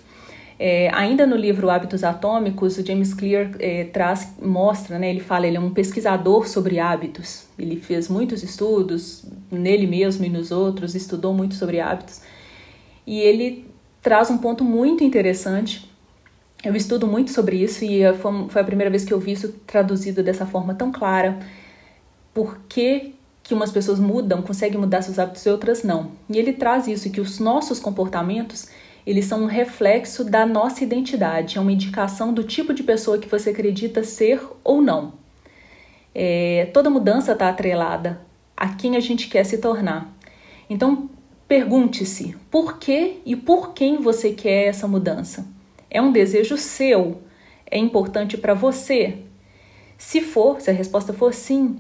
É, 0.57 0.91
ainda 0.95 1.27
no 1.27 1.35
livro 1.35 1.69
Hábitos 1.69 2.05
Atômicos, 2.05 2.79
o 2.79 2.87
James 2.87 3.13
Clear 3.13 3.51
é, 3.59 3.85
traz, 3.85 4.35
mostra, 4.41 4.99
né, 4.99 5.11
ele 5.11 5.21
fala, 5.21 5.47
ele 5.47 5.57
é 5.57 5.61
um 5.61 5.71
pesquisador 5.71 6.47
sobre 6.47 6.79
hábitos. 6.79 7.47
Ele 7.59 7.77
fez 7.77 8.09
muitos 8.09 8.43
estudos 8.45 9.25
nele 9.51 9.87
mesmo 9.87 10.25
e 10.25 10.29
nos 10.29 10.53
outros, 10.53 10.95
estudou 10.95 11.35
muito 11.35 11.55
sobre 11.55 11.81
hábitos. 11.81 12.21
E 13.07 13.19
ele 13.19 13.65
traz 14.01 14.31
um 14.31 14.39
ponto 14.39 14.63
muito 14.63 15.03
interessante. 15.03 15.90
Eu 16.63 16.77
estudo 16.77 17.07
muito 17.07 17.31
sobre 17.31 17.57
isso 17.57 17.85
e 17.85 18.03
foi 18.51 18.61
a 18.61 18.65
primeira 18.65 18.91
vez 18.91 19.05
que 19.05 19.15
eu 19.15 19.19
vi 19.19 19.33
isso 19.33 19.49
traduzido 19.67 20.23
dessa 20.23 20.45
forma 20.45 20.75
tão 20.75 20.93
clara 20.93 21.39
por 22.35 22.59
que, 22.69 23.15
que 23.43 23.55
umas 23.55 23.73
pessoas 23.73 23.99
mudam, 23.99 24.43
conseguem 24.43 24.79
mudar 24.79 25.01
seus 25.01 25.19
hábitos 25.19 25.45
e 25.47 25.49
outras 25.49 25.83
não. 25.83 26.13
E 26.29 26.39
ele 26.39 26.53
traz 26.53 26.87
isso, 26.87 27.11
que 27.11 27.21
os 27.21 27.39
nossos 27.39 27.81
comportamentos, 27.81 28.69
eles 29.07 29.25
são 29.25 29.43
um 29.43 29.47
reflexo 29.47 30.23
da 30.23 30.45
nossa 30.45 30.85
identidade, 30.85 31.57
é 31.57 31.61
uma 31.61 31.73
indicação 31.73 32.33
do 32.33 32.45
tipo 32.45 32.75
de 32.75 32.83
pessoa 32.83 33.19
que 33.19 33.29
você 33.29 33.51
acredita 33.51 34.05
ser 34.05 34.43
ou 34.63 34.83
não. 34.83 35.15
É, 36.15 36.69
toda 36.75 36.91
mudança 36.91 37.33
está 37.33 37.49
atrelada 37.49 38.21
a 38.55 38.69
quem 38.69 38.97
a 38.97 39.01
gente 39.01 39.29
quer 39.29 39.45
se 39.45 39.59
tornar. 39.59 40.15
Então, 40.69 41.09
pergunte-se 41.49 42.37
por 42.51 42.79
que 42.79 43.23
e 43.25 43.35
por 43.35 43.73
quem 43.73 43.97
você 43.97 44.33
quer 44.33 44.67
essa 44.67 44.87
mudança. 44.87 45.47
É 45.91 46.01
um 46.01 46.13
desejo 46.13 46.57
seu? 46.57 47.23
É 47.71 47.79
importante 47.79 48.37
para 48.37 48.55
você? 48.55 49.19
Se 49.99 50.21
for, 50.21 50.61
se 50.61 50.71
a 50.71 50.73
resposta 50.73 51.13
for 51.13 51.35
sim, 51.35 51.79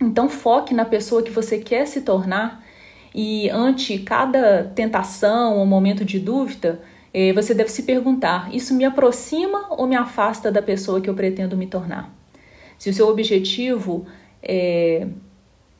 então 0.00 0.28
foque 0.28 0.74
na 0.74 0.84
pessoa 0.84 1.22
que 1.22 1.30
você 1.30 1.58
quer 1.58 1.86
se 1.86 2.02
tornar 2.02 2.64
e 3.14 3.48
ante 3.48 3.98
cada 3.98 4.64
tentação 4.74 5.56
ou 5.56 5.64
momento 5.64 6.04
de 6.04 6.18
dúvida, 6.18 6.80
eh, 7.14 7.32
você 7.32 7.54
deve 7.54 7.70
se 7.70 7.84
perguntar: 7.84 8.54
isso 8.54 8.74
me 8.74 8.84
aproxima 8.84 9.66
ou 9.70 9.86
me 9.86 9.96
afasta 9.96 10.52
da 10.52 10.60
pessoa 10.60 11.00
que 11.00 11.08
eu 11.08 11.14
pretendo 11.14 11.56
me 11.56 11.66
tornar? 11.66 12.14
Se 12.78 12.90
o 12.90 12.92
seu 12.92 13.08
objetivo 13.08 14.06
é 14.42 15.06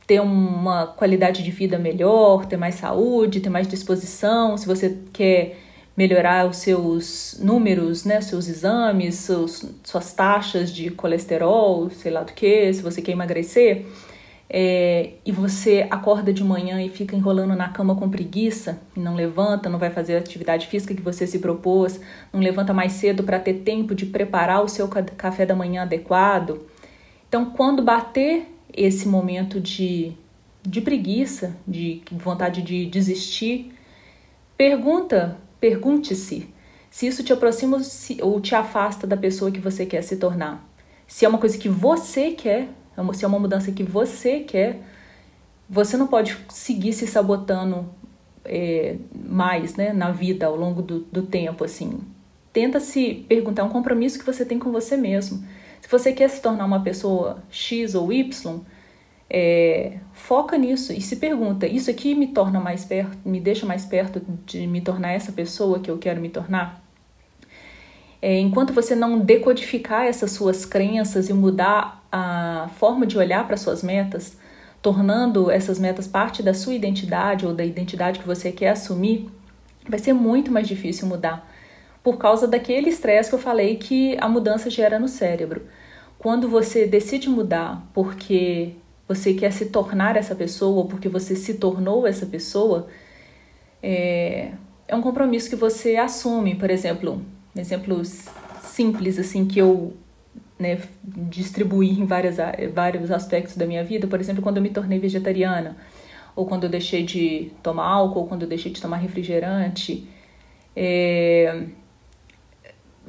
ter 0.07 0.21
uma 0.21 0.87
qualidade 0.87 1.43
de 1.43 1.51
vida 1.51 1.79
melhor, 1.79 2.47
ter 2.47 2.57
mais 2.57 2.77
saúde, 2.77 3.41
ter 3.41 3.51
mais 3.51 3.67
disposição, 3.67 4.57
se 4.57 4.67
você 4.67 4.99
quer 5.13 5.59
melhorar 5.97 6.47
os 6.47 6.59
seus 6.59 7.39
números, 7.41 8.05
né, 8.05 8.21
seus 8.21 8.49
exames, 8.49 9.15
seus, 9.15 9.65
suas 9.83 10.13
taxas 10.13 10.71
de 10.71 10.91
colesterol, 10.91 11.89
sei 11.89 12.13
lá 12.13 12.23
do 12.23 12.33
que, 12.33 12.73
se 12.73 12.83
você 12.83 13.01
quer 13.01 13.13
emagrecer, 13.13 13.87
é, 14.49 15.15
e 15.25 15.33
você 15.33 15.87
acorda 15.91 16.33
de 16.33 16.45
manhã 16.45 16.81
e 16.81 16.89
fica 16.89 17.17
enrolando 17.17 17.57
na 17.57 17.71
cama 17.71 17.97
com 17.97 18.11
preguiça, 18.11 18.79
e 18.95 19.01
não 19.01 19.15
levanta, 19.15 19.71
não 19.71 19.79
vai 19.79 19.91
fazer 19.91 20.17
a 20.17 20.19
atividade 20.19 20.67
física 20.67 20.95
que 20.95 21.03
você 21.03 21.27
se 21.27 21.39
propôs, 21.39 21.99
não 22.33 22.41
levanta 22.41 22.75
mais 22.75 22.93
cedo 22.93 23.25
para 23.25 23.41
ter 23.41 23.55
tempo 23.55 23.95
de 23.95 24.07
preparar 24.07 24.63
o 24.63 24.69
seu 24.69 24.89
café 24.89 25.47
da 25.47 25.55
manhã 25.55 25.83
adequado. 25.83 26.61
Então, 27.27 27.47
quando 27.47 27.83
bater 27.83 28.47
esse 28.73 29.09
momento 29.09 29.61
de, 29.61 30.13
de 30.63 30.81
preguiça, 30.81 31.57
de 31.67 32.03
vontade 32.13 32.63
de 32.63 32.87
desistir, 32.87 33.73
pergunta, 34.57 35.39
pergunte-se 35.61 36.49
se 36.91 37.07
isso 37.07 37.23
te 37.23 37.33
aproxima 37.33 37.81
ou 38.23 38.41
te 38.41 38.55
afasta 38.55 39.07
da 39.07 39.17
pessoa 39.17 39.51
que 39.51 39.61
você 39.61 39.85
quer 39.85 40.03
se 40.03 40.17
tornar. 40.17 40.67
Se 41.07 41.25
é 41.25 41.29
uma 41.29 41.39
coisa 41.39 41.59
que 41.59 41.69
você 41.69 42.31
quer 42.31 42.69
é 42.97 43.13
se 43.13 43.25
é 43.25 43.29
uma 43.29 43.39
mudança 43.39 43.71
que 43.71 43.83
você 43.83 44.41
quer, 44.41 44.81
você 45.69 45.97
não 45.97 46.07
pode 46.07 46.37
seguir 46.49 46.93
se 46.93 47.07
sabotando 47.07 47.87
é, 48.45 48.97
mais 49.13 49.77
né, 49.77 49.93
na 49.93 50.11
vida 50.11 50.47
ao 50.47 50.57
longo 50.57 50.81
do, 50.81 51.01
do 51.01 51.23
tempo. 51.23 51.65
assim. 51.65 52.01
Tenta 52.53 52.81
se 52.81 53.27
perguntar 53.29 53.65
um 53.65 53.69
compromisso 53.69 54.19
que 54.19 54.25
você 54.25 54.45
tem 54.45 54.59
com 54.59 54.73
você 54.73 54.97
mesmo. 54.97 55.45
Se 55.83 55.91
você 55.91 56.13
quer 56.13 56.31
se 56.31 56.41
tornar 56.41 56.65
uma 56.65 56.81
pessoa 56.81 57.43
X 57.51 57.95
ou 57.95 58.11
Y, 58.11 58.61
é, 59.29 59.99
foca 60.13 60.57
nisso 60.57 60.93
e 60.93 61.01
se 61.01 61.17
pergunta: 61.17 61.67
isso 61.67 61.91
aqui 61.91 62.15
me 62.15 62.29
torna 62.29 62.61
mais 62.61 62.85
perto, 62.85 63.17
me 63.25 63.41
deixa 63.41 63.67
mais 63.67 63.85
perto 63.85 64.23
de 64.45 64.67
me 64.67 64.81
tornar 64.81 65.13
essa 65.13 65.33
pessoa 65.33 65.81
que 65.81 65.91
eu 65.91 65.99
quero 65.99 66.21
me 66.21 66.29
tornar? 66.29 66.83
É, 68.23 68.39
enquanto 68.39 68.73
você 68.73 68.95
não 68.95 69.19
decodificar 69.19 70.07
essas 70.07 70.33
suas 70.33 70.65
crenças 70.65 71.29
e 71.29 71.33
mudar 71.33 72.05
a 72.11 72.71
forma 72.77 73.07
de 73.07 73.19
olhar 73.19 73.47
para 73.47 73.57
suas 73.57 73.83
metas, 73.83 74.39
tornando 74.81 75.51
essas 75.51 75.79
metas 75.79 76.07
parte 76.07 76.43
da 76.43 76.55
sua 76.55 76.75
identidade 76.75 77.47
ou 77.47 77.53
da 77.53 77.65
identidade 77.65 78.19
que 78.19 78.27
você 78.27 78.51
quer 78.51 78.71
assumir, 78.71 79.29
vai 79.89 79.99
ser 79.99 80.13
muito 80.13 80.51
mais 80.51 80.67
difícil 80.67 81.07
mudar. 81.07 81.53
Por 82.03 82.17
causa 82.19 82.47
daquele 82.47 82.89
estresse 82.89 83.29
que 83.29 83.35
eu 83.35 83.41
falei 83.41 83.77
que 83.77 84.17
a 84.21 84.29
mudança 84.29 84.71
gera 84.71 84.99
no 84.99 85.09
cérebro. 85.09 85.67
Quando 86.19 86.49
você 86.49 86.87
decide 86.87 87.29
mudar 87.29 87.87
porque 87.93 88.77
você 89.09 89.35
quer 89.35 89.53
se 89.53 89.67
tornar 89.67 90.17
essa 90.17 90.35
pessoa 90.35 90.79
ou 90.79 90.85
porque 90.87 91.09
você 91.09 91.37
se 91.37 91.55
tornou 91.55 92.07
essa 92.07 92.27
pessoa, 92.27 92.89
é, 93.83 94.53
é 94.89 94.97
um 94.97 95.03
compromisso 95.03 95.49
que 95.49 95.57
você 95.57 95.97
assume. 95.97 96.57
Por 96.57 96.71
exemplo, 96.71 97.23
exemplos 97.55 98.27
simples 98.63 99.19
assim 99.19 99.47
que 99.47 99.59
eu 99.59 99.97
né, 100.59 100.81
distribuí 101.05 101.91
em 101.91 102.05
várias, 102.05 102.37
vários 102.75 103.11
aspectos 103.11 103.57
da 103.57 103.67
minha 103.67 103.85
vida. 103.85 104.07
Por 104.07 104.21
exemplo, 104.21 104.43
quando 104.43 104.57
eu 104.57 104.63
me 104.63 104.71
tornei 104.71 104.99
vegetariana, 104.99 105.77
ou 106.35 106.45
quando 106.45 106.65
eu 106.65 106.71
deixei 106.71 107.05
de 107.05 107.53
tomar 107.63 107.87
álcool, 107.87 108.21
ou 108.21 108.27
quando 108.27 108.43
eu 108.43 108.49
deixei 108.49 108.73
de 108.73 108.81
tomar 108.81 108.97
refrigerante. 108.97 110.09
É, 110.75 111.65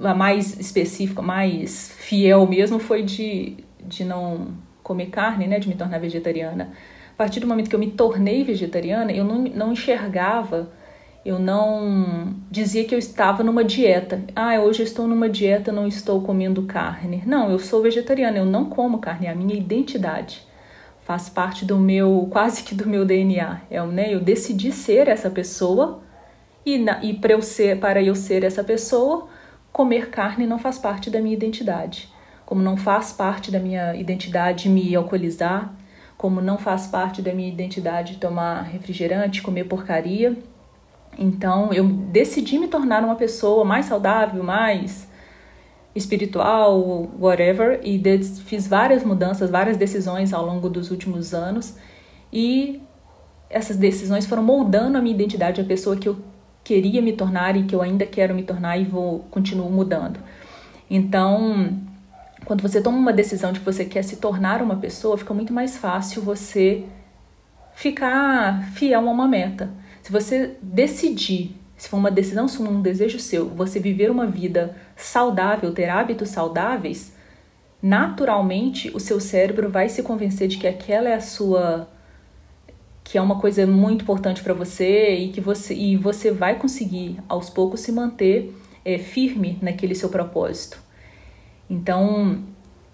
a 0.02 0.14
mais 0.14 0.60
específica, 0.60 1.22
mais 1.22 1.92
fiel 1.98 2.46
mesmo 2.46 2.78
foi 2.78 3.04
de, 3.04 3.58
de 3.84 4.06
não 4.06 4.56
comer 4.88 5.08
carne, 5.08 5.48
né, 5.48 5.60
de 5.60 5.68
me 5.68 5.76
tornar 5.76 6.00
vegetariana. 6.00 6.72
A 7.14 7.18
partir 7.18 7.40
do 7.40 7.48
momento 7.48 7.70
que 7.70 7.76
eu 7.76 7.80
me 7.80 7.92
tornei 7.92 8.44
vegetariana, 8.44 9.12
eu 9.12 9.24
não, 9.24 9.40
não 9.44 9.74
enxergava 9.74 10.70
eu 11.28 11.40
não 11.40 12.34
dizia 12.50 12.86
que 12.86 12.96
eu 12.96 13.00
estava 13.00 13.44
numa 13.44 13.62
dieta. 13.62 14.24
Ah, 14.34 14.58
hoje 14.62 14.82
eu 14.82 14.86
estou 14.86 15.06
numa 15.06 15.28
dieta, 15.28 15.74
não 15.74 15.86
estou 15.86 16.22
comendo 16.22 16.62
carne. 16.62 17.22
Não, 17.26 17.52
eu 17.52 17.60
sou 17.60 17.82
vegetariana, 17.82 18.38
eu 18.38 18.46
não 18.46 18.70
como 18.70 19.00
carne, 19.00 19.28
é 19.28 19.30
a 19.30 19.36
minha 19.36 19.54
identidade. 19.54 20.42
Faz 21.04 21.28
parte 21.28 21.66
do 21.66 21.78
meu, 21.78 22.30
quase 22.32 22.64
que 22.64 22.74
do 22.74 22.88
meu 22.88 23.04
DNA. 23.04 23.60
É, 23.70 23.86
né? 23.86 24.14
Eu 24.14 24.22
decidi 24.22 24.72
ser 24.72 25.10
essa 25.10 25.30
pessoa 25.30 26.00
e, 26.66 26.86
e 27.04 27.14
para 27.16 27.34
eu 27.34 27.42
ser, 27.42 27.78
para 27.78 28.02
eu 28.02 28.16
ser 28.16 28.46
essa 28.46 28.64
pessoa, 28.64 29.28
comer 29.74 30.10
carne 30.10 30.48
não 30.48 30.58
faz 30.58 30.80
parte 30.80 31.10
da 31.10 31.20
minha 31.20 31.36
identidade. 31.36 32.10
Como 32.48 32.62
não 32.62 32.78
faz 32.78 33.12
parte 33.12 33.52
da 33.52 33.60
minha 33.60 33.94
identidade 33.94 34.70
me 34.70 34.96
alcoolizar, 34.96 35.74
como 36.18 36.40
não 36.40 36.58
faz 36.58 36.88
parte 36.88 37.22
da 37.22 37.34
minha 37.34 37.50
identidade 37.50 38.16
tomar 38.16 38.62
refrigerante, 38.62 39.42
comer 39.42 39.66
porcaria, 39.66 40.34
então 41.20 41.74
eu 41.74 41.84
decidi 41.84 42.58
me 42.58 42.70
tornar 42.70 43.04
uma 43.04 43.16
pessoa 43.16 43.66
mais 43.66 43.88
saudável, 43.88 44.42
mais 44.46 45.10
espiritual, 45.94 47.10
whatever, 47.20 47.82
e 47.84 48.02
fiz 48.46 48.66
várias 48.66 49.04
mudanças, 49.04 49.50
várias 49.50 49.76
decisões 49.76 50.32
ao 50.32 50.46
longo 50.46 50.70
dos 50.70 50.90
últimos 50.90 51.34
anos 51.34 51.76
e 52.32 52.82
essas 53.50 53.76
decisões 53.76 54.26
foram 54.26 54.42
moldando 54.42 54.98
a 54.98 55.02
minha 55.02 55.14
identidade, 55.14 55.60
a 55.60 55.66
pessoa 55.66 55.98
que 55.98 56.08
eu 56.08 56.18
queria 56.64 57.02
me 57.02 57.12
tornar 57.12 57.58
e 57.58 57.64
que 57.64 57.76
eu 57.76 57.82
ainda 57.82 58.06
quero 58.06 58.34
me 58.34 58.44
tornar 58.44 58.78
e 58.78 58.86
vou 58.86 59.26
continuo 59.30 59.70
mudando. 59.70 60.18
Então, 60.90 61.78
quando 62.48 62.62
você 62.62 62.80
toma 62.80 62.98
uma 62.98 63.12
decisão 63.12 63.52
de 63.52 63.60
que 63.60 63.66
você 63.66 63.84
quer 63.84 64.02
se 64.04 64.16
tornar 64.16 64.62
uma 64.62 64.78
pessoa, 64.78 65.18
fica 65.18 65.34
muito 65.34 65.52
mais 65.52 65.76
fácil 65.76 66.22
você 66.22 66.86
ficar 67.76 68.72
fiel 68.72 69.06
a 69.06 69.12
uma 69.12 69.28
meta. 69.28 69.70
Se 70.02 70.14
você 70.14 70.56
decidir, 70.62 71.58
se 71.76 71.90
for 71.90 71.98
uma 71.98 72.10
decisão, 72.10 72.48
se 72.48 72.62
um 72.62 72.82
desejo 72.82 73.20
seu, 73.20 73.50
você 73.50 73.82
viver 73.82 74.10
uma 74.10 74.26
vida 74.26 74.78
saudável, 74.96 75.74
ter 75.74 75.90
hábitos 75.90 76.30
saudáveis, 76.30 77.12
naturalmente 77.84 78.96
o 78.96 79.00
seu 79.00 79.20
cérebro 79.20 79.70
vai 79.70 79.90
se 79.90 80.02
convencer 80.02 80.48
de 80.48 80.58
que 80.58 80.68
aquela 80.68 81.10
é 81.10 81.16
a 81.16 81.22
sua 81.22 81.90
que 83.04 83.18
é 83.18 83.22
uma 83.22 83.42
coisa 83.42 83.68
muito 83.68 84.04
importante 84.04 84.42
para 84.42 84.54
você 84.54 85.16
e 85.16 85.30
que 85.34 85.42
você 85.42 85.74
e 85.74 85.98
você 85.98 86.32
vai 86.32 86.58
conseguir 86.58 87.20
aos 87.28 87.50
poucos 87.50 87.82
se 87.82 87.92
manter 87.92 88.56
é, 88.86 88.98
firme 88.98 89.60
naquele 89.62 89.96
seu 89.96 90.08
propósito. 90.08 90.87
Então, 91.70 92.44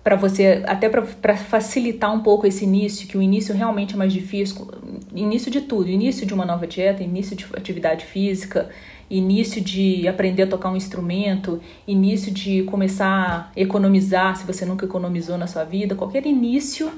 para 0.04 0.16
você, 0.16 0.64
até 0.66 0.90
para 0.90 1.38
facilitar 1.38 2.14
um 2.14 2.22
pouco 2.22 2.46
esse 2.46 2.66
início, 2.66 3.08
que 3.08 3.18
o 3.18 3.22
início 3.22 3.56
realmente 3.56 3.94
é 3.94 3.98
mais 3.98 4.12
difícil, 4.12 4.68
início 5.16 5.50
de 5.50 5.62
tudo, 5.62 5.90
início 5.90 6.26
de 6.26 6.34
uma 6.34 6.46
nova 6.46 6.68
dieta, 6.68 7.02
início 7.02 7.36
de 7.36 7.46
atividade 7.56 8.06
física, 8.06 8.70
início 9.10 9.62
de 9.62 10.06
aprender 10.08 10.44
a 10.44 10.48
tocar 10.48 10.70
um 10.70 10.76
instrumento, 10.76 11.62
início 11.88 12.34
de 12.34 12.64
começar 12.64 13.52
a 13.56 13.60
economizar 13.60 14.36
se 14.36 14.46
você 14.46 14.66
nunca 14.66 14.86
economizou 14.86 15.38
na 15.38 15.48
sua 15.48 15.64
vida, 15.64 15.96
qualquer 15.96 16.26
início 16.26 16.92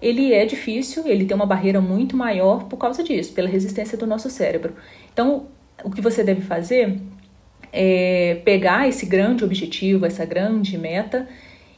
ele 0.00 0.32
é 0.32 0.44
difícil, 0.44 1.06
ele 1.06 1.24
tem 1.24 1.34
uma 1.34 1.46
barreira 1.46 1.80
muito 1.80 2.16
maior 2.16 2.64
por 2.64 2.76
causa 2.76 3.02
disso, 3.02 3.32
pela 3.32 3.48
resistência 3.48 3.96
do 3.96 4.06
nosso 4.06 4.28
cérebro. 4.28 4.74
Então, 5.12 5.46
o 5.82 5.90
que 5.90 6.00
você 6.00 6.22
deve 6.22 6.42
fazer 6.42 7.00
é 7.74 8.40
pegar 8.44 8.88
esse 8.88 9.04
grande 9.04 9.44
objetivo, 9.44 10.06
essa 10.06 10.24
grande 10.24 10.78
meta 10.78 11.28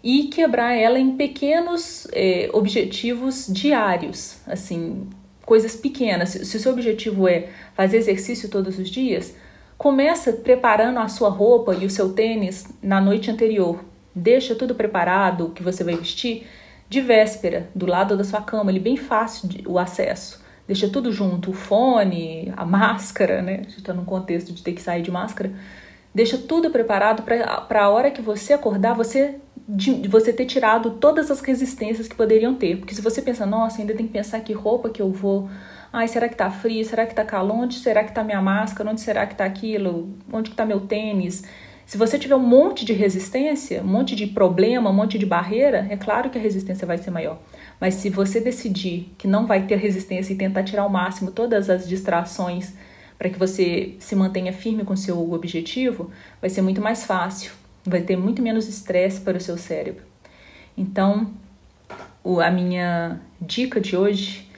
e 0.05 0.25
quebrar 0.25 0.75
ela 0.75 0.99
em 0.99 1.17
pequenos 1.17 2.07
é, 2.13 2.51
objetivos 2.53 3.47
diários, 3.49 4.39
assim, 4.47 5.09
coisas 5.45 5.75
pequenas. 5.75 6.29
Se 6.29 6.57
o 6.57 6.61
seu 6.61 6.73
objetivo 6.73 7.27
é 7.27 7.49
fazer 7.75 7.97
exercício 7.97 8.51
todos 8.51 8.79
os 8.79 8.91
dias, 8.91 9.35
começa 9.79 10.33
preparando 10.33 10.99
a 10.99 11.09
sua 11.09 11.31
roupa 11.31 11.75
e 11.75 11.87
o 11.87 11.91
seu 11.91 12.13
tênis 12.13 12.67
na 12.83 13.01
noite 13.01 13.31
anterior. 13.31 13.83
Deixa 14.15 14.55
tudo 14.55 14.75
preparado, 14.75 15.47
o 15.47 15.51
que 15.51 15.63
você 15.63 15.83
vai 15.83 15.97
vestir, 15.97 16.47
de 16.89 17.01
véspera, 17.01 17.69
do 17.75 17.87
lado 17.87 18.17
da 18.17 18.23
sua 18.23 18.41
cama, 18.41 18.71
ele 18.71 18.79
bem 18.79 18.97
fácil 18.97 19.49
de, 19.49 19.65
o 19.67 19.79
acesso. 19.79 20.45
Deixa 20.67 20.89
tudo 20.89 21.13
junto, 21.13 21.51
o 21.51 21.55
fone, 21.55 22.53
a 22.57 22.65
máscara, 22.67 23.41
né? 23.41 23.55
A 23.55 23.63
gente 23.63 23.79
está 23.79 23.93
num 23.95 24.05
contexto 24.05 24.53
de 24.53 24.63
ter 24.63 24.73
que 24.73 24.83
sair 24.83 25.03
de 25.03 25.11
máscara. 25.11 25.53
Deixa 26.17 26.39
tudo 26.39 26.71
preparado 26.71 27.23
para 27.23 27.85
a 27.85 27.91
hora 27.91 28.11
que 28.11 28.23
você 28.23 28.55
acordar, 28.55 28.95
você 28.95 29.35
de 29.69 30.09
você 30.09 30.33
ter 30.33 30.47
tirado 30.47 30.93
todas 30.93 31.31
as 31.31 31.43
resistências 31.43 32.09
que 32.09 32.15
poderiam 32.15 32.55
ter. 32.55 32.79
Porque 32.79 32.95
se 32.95 33.03
você 33.03 33.21
pensa, 33.21 33.45
nossa, 33.45 33.83
ainda 33.83 33.93
tem 33.93 34.07
que 34.07 34.15
pensar 34.15 34.41
que 34.41 34.55
roupa 34.55 34.89
que 34.89 35.03
eu 35.03 35.13
vou. 35.13 35.51
Ai, 35.93 36.09
será 36.09 36.27
que 36.27 36.35
tá 36.35 36.51
frio? 36.51 36.83
Será 36.87 37.05
que 37.05 37.15
tá 37.15 37.23
calor? 37.23 37.59
Onde 37.59 37.75
será 37.75 38.03
que 38.03 38.15
tá 38.15 38.25
minha 38.25 38.41
máscara? 38.41 38.89
Onde 38.89 39.03
será 39.03 39.27
que 39.27 39.35
tá 39.35 39.45
aquilo? 39.45 40.09
Onde 40.33 40.49
que 40.49 40.57
tá 40.57 40.65
meu 40.65 40.81
tênis? 40.81 41.45
Se 41.85 41.99
você 41.99 42.19
tiver 42.19 42.37
um 42.37 42.41
monte 42.41 42.83
de 42.87 42.95
resistência, 42.95 43.83
um 43.83 43.87
monte 43.87 44.17
de 44.17 44.27
problema, 44.27 44.89
um 44.89 44.95
monte 44.95 45.19
de 45.19 45.27
barreira, 45.27 45.87
é 45.91 45.99
claro 45.99 46.31
que 46.31 46.39
a 46.39 46.41
resistência 46.41 46.87
vai 46.87 46.97
ser 46.97 47.11
maior. 47.11 47.39
Mas 47.79 47.93
se 47.97 48.09
você 48.09 48.41
decidir 48.41 49.13
que 49.19 49.29
não 49.29 49.47
vai 49.47 49.67
ter 49.67 49.77
resistência 49.77 50.33
e 50.33 50.37
tentar 50.37 50.63
tirar 50.63 50.85
ao 50.85 50.89
máximo 50.89 51.31
todas 51.31 51.69
as 51.69 51.87
distrações 51.87 52.73
para 53.19 53.31
que 53.31 53.39
você 53.39 53.95
se 53.99 54.15
mantenha 54.15 54.53
firme 54.53 54.85
com 54.85 54.97
seu 54.97 55.33
objetivo, 55.33 56.11
vai 56.41 56.51
ser 56.51 56.63
muito 56.63 56.81
mais 56.81 57.05
fácil 57.05 57.53
vai 57.87 58.03
ter 58.03 58.17
muito 58.17 58.43
menos 58.43 58.69
estresse 58.69 59.21
para 59.21 59.39
o 59.39 59.41
seu 59.41 59.57
cérebro. 59.57 60.03
Então, 60.77 61.31
a 62.45 62.51
minha 62.51 63.21
dica 63.41 63.81
de 63.81 63.97
hoje, 63.97 64.49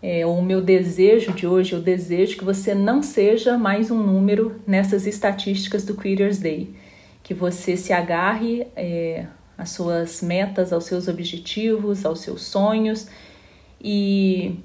é, 0.00 0.24
ou 0.24 0.38
o 0.38 0.42
meu 0.42 0.62
desejo 0.62 1.32
de 1.32 1.46
hoje, 1.46 1.72
eu 1.72 1.80
desejo 1.80 2.38
que 2.38 2.44
você 2.44 2.74
não 2.74 3.02
seja 3.02 3.58
mais 3.58 3.90
um 3.90 4.00
número 4.00 4.60
nessas 4.66 5.06
estatísticas 5.06 5.84
do 5.84 5.94
Creators 5.94 6.38
Day, 6.38 6.70
que 7.22 7.34
você 7.34 7.76
se 7.76 7.92
agarre 7.92 8.66
é, 8.76 9.26
às 9.58 9.70
suas 9.70 10.22
metas, 10.22 10.72
aos 10.72 10.84
seus 10.84 11.08
objetivos, 11.08 12.06
aos 12.06 12.20
seus 12.20 12.42
sonhos 12.42 13.08
e 13.82 14.56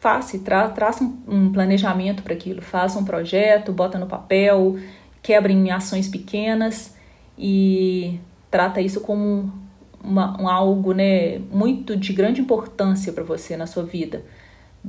faça, 0.00 0.38
tra, 0.38 0.68
traça 0.70 1.04
um, 1.04 1.22
um 1.28 1.52
planejamento 1.52 2.22
para 2.22 2.32
aquilo, 2.32 2.62
faça 2.62 2.98
um 2.98 3.04
projeto, 3.04 3.70
bota 3.70 3.98
no 3.98 4.06
papel, 4.06 4.78
quebra 5.22 5.52
em 5.52 5.70
ações 5.70 6.08
pequenas 6.08 6.96
e 7.38 8.18
trata 8.50 8.80
isso 8.80 9.02
como 9.02 9.52
uma, 10.02 10.40
um 10.40 10.48
algo 10.48 10.92
né, 10.92 11.38
muito 11.50 11.94
de 11.96 12.14
grande 12.14 12.40
importância 12.40 13.12
para 13.12 13.22
você 13.22 13.56
na 13.56 13.66
sua 13.66 13.84
vida. 13.84 14.24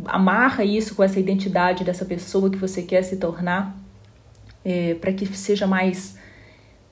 Amarra 0.06 0.64
isso 0.64 0.96
com 0.96 1.04
essa 1.04 1.20
identidade 1.20 1.84
dessa 1.84 2.06
pessoa 2.06 2.50
que 2.50 2.58
você 2.58 2.82
quer 2.82 3.04
se 3.04 3.18
tornar, 3.18 3.78
é, 4.64 4.94
para 4.96 5.12
que 5.12 5.26
seja 5.36 5.68
mais 5.68 6.18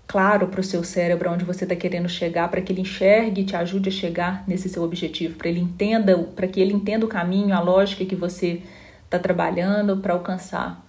claro 0.09 0.47
para 0.47 0.59
o 0.59 0.63
seu 0.63 0.83
cérebro 0.83 1.31
onde 1.31 1.45
você 1.45 1.65
está 1.65 1.75
querendo 1.75 2.09
chegar, 2.09 2.49
para 2.49 2.59
que 2.61 2.73
ele 2.73 2.81
enxergue 2.81 3.41
e 3.41 3.45
te 3.45 3.55
ajude 3.55 3.89
a 3.89 3.91
chegar 3.91 4.43
nesse 4.47 4.67
seu 4.67 4.81
objetivo, 4.81 5.37
para 5.37 5.47
ele 5.47 5.59
entenda, 5.59 6.17
para 6.35 6.47
que 6.47 6.59
ele 6.59 6.73
entenda 6.73 7.05
o 7.05 7.07
caminho, 7.07 7.53
a 7.53 7.59
lógica 7.59 8.03
que 8.03 8.15
você 8.15 8.63
está 9.05 9.19
trabalhando 9.19 9.97
para 9.97 10.15
alcançar 10.15 10.83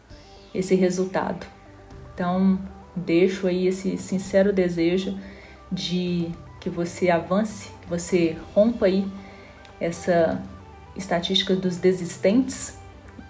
esse 0.54 0.74
resultado. 0.74 1.46
Então, 2.14 2.58
deixo 2.97 3.47
aí 3.47 3.66
esse 3.66 3.99
sincero 3.99 4.54
desejo 4.54 5.18
de 5.71 6.30
que 6.58 6.71
você 6.71 7.10
avance, 7.10 7.71
que 7.82 7.90
você 7.90 8.38
rompa 8.54 8.86
aí 8.86 9.06
essa 9.78 10.40
estatística 10.97 11.54
dos 11.54 11.76
desistentes, 11.76 12.78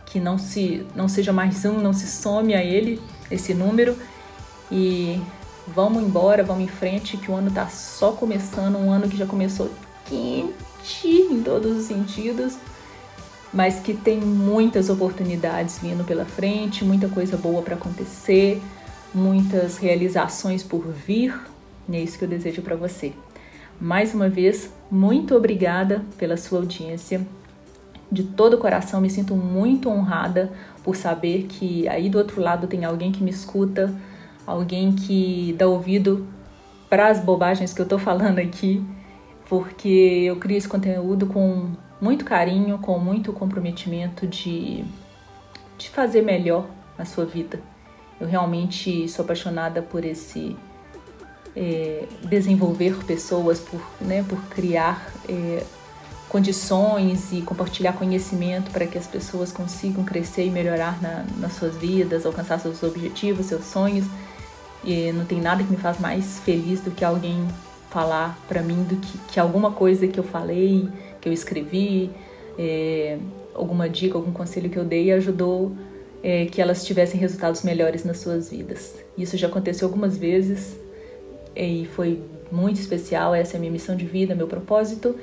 que 0.06 0.20
não 0.20 0.38
se 0.38 0.86
não 0.94 1.08
seja 1.08 1.32
mais 1.32 1.64
um, 1.64 1.80
não 1.80 1.92
se 1.92 2.06
some 2.06 2.54
a 2.54 2.62
ele 2.62 3.02
esse 3.28 3.54
número 3.54 3.96
e 4.70 5.20
vamos 5.74 6.02
embora, 6.02 6.42
vamos 6.42 6.64
em 6.64 6.68
frente, 6.68 7.16
que 7.16 7.30
o 7.30 7.34
ano 7.34 7.50
tá 7.50 7.68
só 7.68 8.12
começando, 8.12 8.76
um 8.76 8.90
ano 8.90 9.08
que 9.08 9.16
já 9.16 9.26
começou 9.26 9.70
quente 10.06 11.08
em 11.08 11.42
todos 11.42 11.76
os 11.76 11.84
sentidos, 11.84 12.56
mas 13.52 13.80
que 13.80 13.94
tem 13.94 14.20
muitas 14.20 14.88
oportunidades 14.88 15.78
vindo 15.78 16.04
pela 16.04 16.24
frente, 16.24 16.84
muita 16.84 17.08
coisa 17.08 17.36
boa 17.36 17.62
para 17.62 17.74
acontecer 17.74 18.60
muitas 19.14 19.76
realizações 19.76 20.62
por 20.62 20.86
vir, 20.86 21.38
e 21.88 21.96
é 21.96 22.00
isso 22.00 22.18
que 22.18 22.24
eu 22.24 22.28
desejo 22.28 22.62
para 22.62 22.76
você. 22.76 23.12
Mais 23.80 24.14
uma 24.14 24.28
vez, 24.28 24.72
muito 24.90 25.34
obrigada 25.34 26.04
pela 26.16 26.36
sua 26.36 26.58
audiência. 26.58 27.26
De 28.12 28.22
todo 28.22 28.54
o 28.54 28.58
coração, 28.58 29.00
me 29.00 29.08
sinto 29.08 29.34
muito 29.34 29.88
honrada 29.88 30.52
por 30.84 30.96
saber 30.96 31.46
que 31.48 31.88
aí 31.88 32.08
do 32.08 32.18
outro 32.18 32.40
lado 32.40 32.66
tem 32.66 32.84
alguém 32.84 33.12
que 33.12 33.22
me 33.22 33.30
escuta, 33.30 33.94
alguém 34.50 34.92
que 34.92 35.54
dá 35.56 35.66
ouvido 35.66 36.26
para 36.88 37.08
as 37.08 37.20
bobagens 37.20 37.72
que 37.72 37.80
eu 37.80 37.86
tô 37.86 37.98
falando 37.98 38.38
aqui, 38.38 38.84
porque 39.48 40.24
eu 40.26 40.36
crio 40.36 40.56
esse 40.56 40.68
conteúdo 40.68 41.26
com 41.26 41.70
muito 42.00 42.24
carinho, 42.24 42.78
com 42.78 42.98
muito 42.98 43.32
comprometimento 43.32 44.26
de, 44.26 44.84
de 45.78 45.88
fazer 45.90 46.22
melhor 46.22 46.66
a 46.98 47.04
sua 47.04 47.24
vida. 47.24 47.60
Eu 48.20 48.26
realmente 48.26 49.08
sou 49.08 49.24
apaixonada 49.24 49.80
por 49.82 50.04
esse 50.04 50.56
é, 51.56 52.04
desenvolver 52.24 53.04
pessoas, 53.04 53.60
por, 53.60 53.80
né, 54.00 54.24
por 54.28 54.40
criar 54.48 55.10
é, 55.28 55.62
condições 56.28 57.32
e 57.32 57.42
compartilhar 57.42 57.92
conhecimento 57.94 58.70
para 58.70 58.86
que 58.86 58.96
as 58.96 59.06
pessoas 59.06 59.52
consigam 59.52 60.04
crescer 60.04 60.46
e 60.46 60.50
melhorar 60.50 61.00
na, 61.02 61.24
nas 61.38 61.54
suas 61.54 61.76
vidas, 61.76 62.24
alcançar 62.24 62.58
seus 62.60 62.82
objetivos, 62.82 63.46
seus 63.46 63.64
sonhos. 63.64 64.06
E 64.84 65.12
não 65.12 65.24
tem 65.24 65.40
nada 65.40 65.62
que 65.62 65.70
me 65.70 65.76
faz 65.76 65.98
mais 66.00 66.38
feliz 66.40 66.80
do 66.80 66.90
que 66.90 67.04
alguém 67.04 67.46
falar 67.90 68.38
para 68.48 68.62
mim 68.62 68.84
do 68.84 68.96
que, 68.96 69.18
que 69.32 69.40
alguma 69.40 69.72
coisa 69.72 70.06
que 70.06 70.18
eu 70.18 70.24
falei, 70.24 70.88
que 71.20 71.28
eu 71.28 71.32
escrevi, 71.32 72.10
é, 72.58 73.18
alguma 73.54 73.88
dica, 73.88 74.16
algum 74.16 74.32
conselho 74.32 74.70
que 74.70 74.78
eu 74.78 74.84
dei 74.84 75.12
ajudou 75.12 75.72
é, 76.22 76.46
que 76.46 76.60
elas 76.60 76.84
tivessem 76.84 77.18
resultados 77.18 77.62
melhores 77.62 78.04
nas 78.04 78.18
suas 78.18 78.50
vidas. 78.50 78.96
Isso 79.16 79.36
já 79.36 79.48
aconteceu 79.48 79.88
algumas 79.88 80.16
vezes 80.16 80.78
e 81.56 81.88
foi 81.94 82.22
muito 82.50 82.78
especial. 82.80 83.34
Essa 83.34 83.54
é 83.54 83.56
a 83.56 83.60
minha 83.60 83.72
missão 83.72 83.96
de 83.96 84.04
vida, 84.04 84.34
meu 84.34 84.46
propósito. 84.46 85.16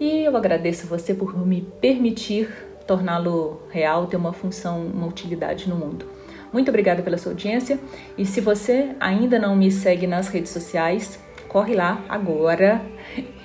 E 0.00 0.24
eu 0.24 0.36
agradeço 0.36 0.86
você 0.86 1.12
por 1.12 1.36
me 1.36 1.62
permitir 1.80 2.48
torná-lo 2.86 3.60
real, 3.68 4.06
ter 4.06 4.16
uma 4.16 4.32
função, 4.32 4.86
uma 4.86 5.06
utilidade 5.06 5.68
no 5.68 5.76
mundo. 5.76 6.06
Muito 6.52 6.68
obrigada 6.68 7.02
pela 7.02 7.18
sua 7.18 7.32
audiência 7.32 7.78
e 8.16 8.24
se 8.24 8.40
você 8.40 8.90
ainda 8.98 9.38
não 9.38 9.54
me 9.54 9.70
segue 9.70 10.06
nas 10.06 10.28
redes 10.28 10.50
sociais, 10.50 11.18
corre 11.48 11.74
lá 11.74 12.04
agora 12.08 12.80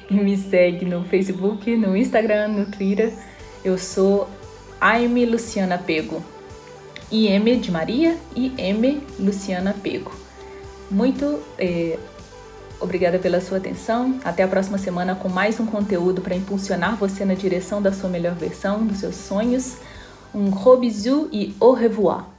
e 0.09 0.13
me 0.13 0.37
segue 0.37 0.85
no 0.85 1.03
Facebook, 1.05 1.75
no 1.75 1.95
Instagram, 1.97 2.49
no 2.49 2.65
Twitter. 2.65 3.11
Eu 3.63 3.77
sou 3.77 4.29
Aime 4.79 5.25
Luciana 5.25 5.77
Pego. 5.77 6.23
IM 7.11 7.59
de 7.59 7.71
Maria 7.71 8.17
e 8.35 8.53
M 8.57 9.01
Luciana 9.19 9.75
Pego. 9.81 10.11
Muito 10.89 11.39
é, 11.57 11.97
obrigada 12.79 13.19
pela 13.19 13.39
sua 13.39 13.57
atenção. 13.57 14.19
Até 14.23 14.43
a 14.43 14.47
próxima 14.47 14.77
semana 14.77 15.15
com 15.15 15.29
mais 15.29 15.59
um 15.59 15.65
conteúdo 15.65 16.21
para 16.21 16.35
impulsionar 16.35 16.95
você 16.95 17.23
na 17.23 17.33
direção 17.33 17.81
da 17.81 17.91
sua 17.91 18.09
melhor 18.09 18.35
versão, 18.35 18.85
dos 18.85 18.97
seus 18.97 19.15
sonhos. 19.15 19.77
Um 20.33 20.49
gros 20.49 20.79
bisou 20.79 21.29
e 21.31 21.55
au 21.59 21.73
revoir! 21.73 22.32